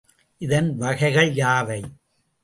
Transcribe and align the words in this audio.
இதன் 0.41 0.69
வகைகள் 0.75 1.31
யாவை? 1.33 1.79